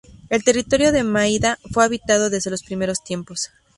[0.31, 3.51] El territorio de Maida fue habitado desde los primeros tiempos.